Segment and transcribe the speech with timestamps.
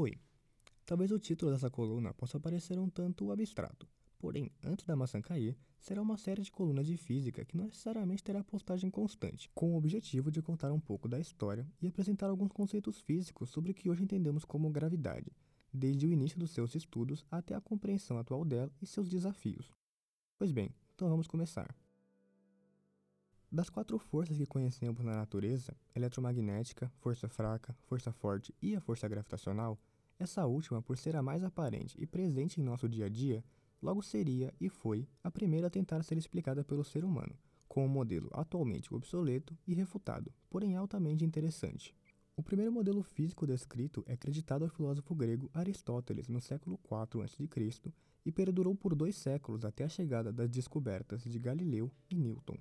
[0.00, 0.18] Oi.
[0.86, 3.86] Talvez o título dessa coluna possa parecer um tanto abstrato,
[4.18, 8.24] porém, antes da maçã cair, será uma série de colunas de física que não necessariamente
[8.24, 12.50] terá postagem constante, com o objetivo de contar um pouco da história e apresentar alguns
[12.50, 15.30] conceitos físicos sobre o que hoje entendemos como gravidade,
[15.70, 19.70] desde o início dos seus estudos até a compreensão atual dela e seus desafios.
[20.38, 21.76] Pois bem, então vamos começar.
[23.52, 29.08] Das quatro forças que conhecemos na natureza, eletromagnética, força fraca, força forte e a força
[29.08, 29.76] gravitacional,
[30.20, 33.42] essa última, por ser a mais aparente e presente em nosso dia a dia,
[33.82, 37.36] logo seria e foi a primeira a tentar ser explicada pelo ser humano,
[37.66, 41.92] com um modelo atualmente obsoleto e refutado, porém altamente interessante.
[42.36, 47.92] O primeiro modelo físico descrito é acreditado ao filósofo grego Aristóteles no século IV a.C.
[48.24, 52.56] e perdurou por dois séculos até a chegada das descobertas de Galileu e Newton.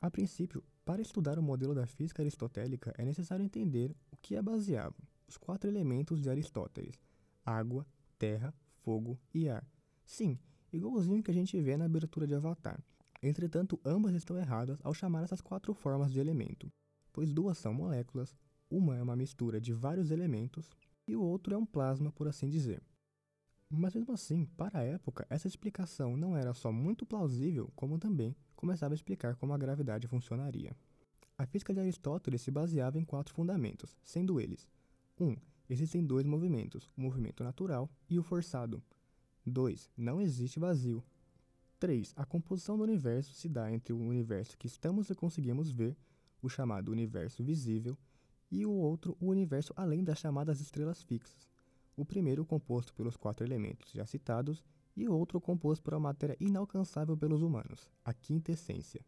[0.00, 4.42] A princípio, para estudar o modelo da física aristotélica é necessário entender o que é
[4.42, 4.96] baseava
[5.28, 7.00] os quatro elementos de Aristóteles:
[7.44, 7.86] água,
[8.18, 9.66] terra, fogo e ar.
[10.04, 10.38] Sim,
[10.72, 12.82] igualzinho que a gente vê na abertura de Avatar.
[13.22, 16.70] Entretanto, ambas estão erradas ao chamar essas quatro formas de elemento,
[17.12, 18.36] pois duas são moléculas,
[18.70, 20.70] uma é uma mistura de vários elementos
[21.06, 22.82] e o outro é um plasma, por assim dizer.
[23.68, 28.36] Mas mesmo assim, para a época, essa explicação não era só muito plausível, como também
[28.54, 30.74] começava a explicar como a gravidade funcionaria.
[31.36, 34.68] A física de Aristóteles se baseava em quatro fundamentos, sendo eles:
[35.20, 35.26] 1.
[35.26, 35.36] Um,
[35.68, 38.82] existem dois movimentos, o movimento natural e o forçado.
[39.44, 39.90] 2.
[39.96, 41.04] Não existe vazio.
[41.78, 42.14] 3.
[42.16, 45.96] A composição do universo se dá entre o universo que estamos e conseguimos ver,
[46.40, 47.98] o chamado universo visível,
[48.50, 51.55] e o outro, o universo além das chamadas estrelas fixas.
[51.96, 54.62] O primeiro composto pelos quatro elementos já citados
[54.94, 59.00] e outro composto por uma matéria inalcançável pelos humanos, a quinta essência.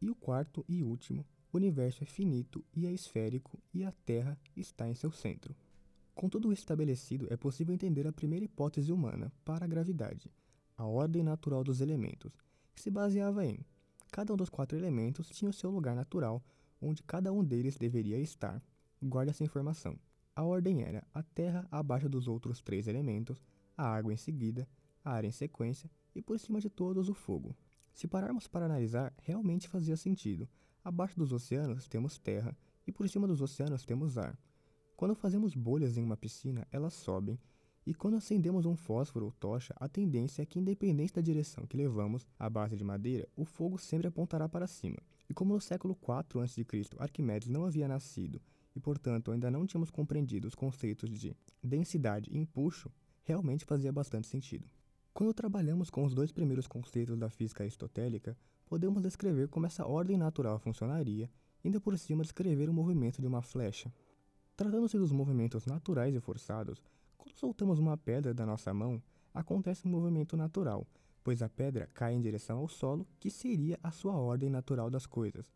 [0.00, 4.38] E o quarto e último, o universo é finito e é esférico e a Terra
[4.56, 5.54] está em seu centro.
[6.14, 10.30] Com tudo isso estabelecido, é possível entender a primeira hipótese humana para a gravidade,
[10.76, 12.32] a ordem natural dos elementos,
[12.74, 13.58] que se baseava em
[14.10, 16.42] cada um dos quatro elementos tinha o seu lugar natural,
[16.80, 18.62] onde cada um deles deveria estar.
[19.02, 19.98] Guarde essa informação.
[20.36, 23.42] A ordem era a Terra abaixo dos outros três elementos,
[23.74, 24.68] a água em seguida,
[25.02, 27.56] a ar em sequência e por cima de todos o fogo.
[27.94, 30.46] Se pararmos para analisar, realmente fazia sentido.
[30.84, 32.54] Abaixo dos oceanos temos terra
[32.86, 34.38] e por cima dos oceanos temos ar.
[34.94, 37.40] Quando fazemos bolhas em uma piscina, elas sobem,
[37.86, 41.78] e quando acendemos um fósforo ou tocha, a tendência é que, independente da direção que
[41.78, 44.98] levamos, à base de madeira, o fogo sempre apontará para cima.
[45.30, 46.66] E como no século IV a.C.
[46.98, 48.38] Arquimedes não havia nascido
[48.76, 52.92] e, portanto, ainda não tínhamos compreendido os conceitos de densidade e empuxo,
[53.22, 54.68] realmente fazia bastante sentido.
[55.14, 60.18] Quando trabalhamos com os dois primeiros conceitos da física aristotélica, podemos descrever como essa ordem
[60.18, 61.30] natural funcionaria,
[61.64, 63.90] ainda por cima descrever o movimento de uma flecha.
[64.54, 66.84] Tratando-se dos movimentos naturais e forçados,
[67.16, 70.86] quando soltamos uma pedra da nossa mão, acontece um movimento natural,
[71.24, 75.06] pois a pedra cai em direção ao solo, que seria a sua ordem natural das
[75.06, 75.50] coisas.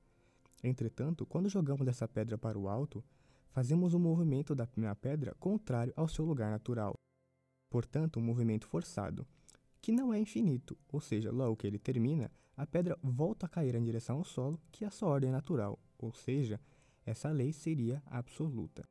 [0.63, 3.03] Entretanto, quando jogamos essa pedra para o alto,
[3.51, 6.95] fazemos um movimento da pedra contrário ao seu lugar natural.
[7.71, 9.27] Portanto, um movimento forçado,
[9.81, 13.75] que não é infinito, ou seja, logo que ele termina, a pedra volta a cair
[13.75, 16.61] em direção ao solo, que é a sua ordem natural, ou seja,
[17.07, 18.85] essa lei seria absoluta.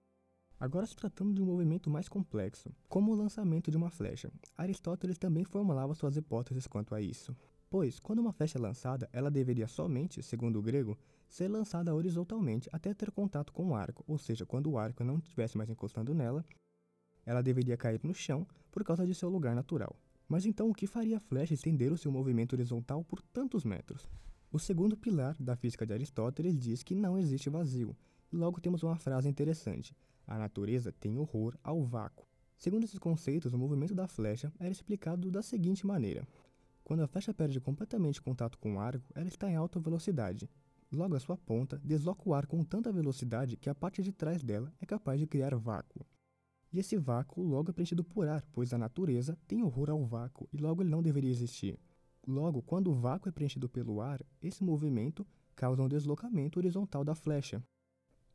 [0.59, 5.17] Agora, se tratando de um movimento mais complexo, como o lançamento de uma flecha, Aristóteles
[5.17, 7.35] também formulava suas hipóteses quanto a isso.
[7.69, 10.97] Pois, quando uma flecha é lançada, ela deveria somente, segundo o grego,
[11.27, 15.19] ser lançada horizontalmente até ter contato com o arco, ou seja, quando o arco não
[15.19, 16.43] estivesse mais encostando nela,
[17.23, 19.95] ela deveria cair no chão por causa de seu lugar natural.
[20.27, 24.09] Mas então o que faria a flecha estender o seu movimento horizontal por tantos metros?
[24.51, 27.95] O segundo pilar da física de Aristóteles diz que não existe vazio,
[28.31, 32.27] e logo temos uma frase interessante: a natureza tem horror ao vácuo.
[32.57, 36.27] Segundo esses conceitos, o movimento da flecha era explicado da seguinte maneira:
[36.89, 40.49] quando a flecha perde completamente contato com o arco, ela está em alta velocidade.
[40.91, 44.41] Logo, a sua ponta desloca o ar com tanta velocidade que a parte de trás
[44.41, 46.03] dela é capaz de criar vácuo.
[46.73, 50.49] E esse vácuo logo é preenchido por ar, pois a natureza tem horror ao vácuo
[50.51, 51.79] e logo ele não deveria existir.
[52.27, 55.23] Logo, quando o vácuo é preenchido pelo ar, esse movimento
[55.55, 57.63] causa um deslocamento horizontal da flecha.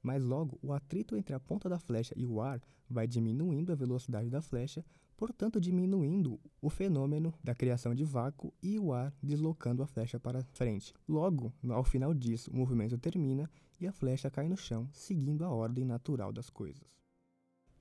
[0.04, 2.60] Mas logo, o atrito entre a ponta da flecha e o ar
[2.90, 4.84] vai diminuindo a velocidade da flecha,
[5.16, 10.44] portanto diminuindo o fenômeno da criação de vácuo e o ar deslocando a flecha para
[10.52, 10.92] frente.
[11.08, 15.48] Logo, ao final disso, o movimento termina e a flecha cai no chão, seguindo a
[15.48, 16.84] ordem natural das coisas.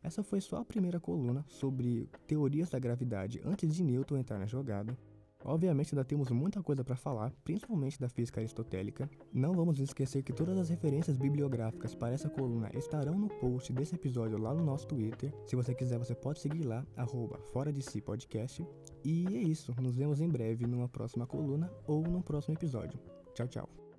[0.01, 4.45] Essa foi só a primeira coluna sobre teorias da gravidade antes de Newton entrar na
[4.45, 4.97] jogada.
[5.45, 9.09] Obviamente ainda temos muita coisa para falar, principalmente da física aristotélica.
[9.31, 13.95] Não vamos esquecer que todas as referências bibliográficas para essa coluna estarão no post desse
[13.95, 15.33] episódio lá no nosso Twitter.
[15.45, 18.65] Se você quiser, você pode seguir lá, arroba Fora de Si Podcast.
[19.03, 22.99] E é isso, nos vemos em breve numa próxima coluna ou num próximo episódio.
[23.33, 23.92] Tchau, tchau.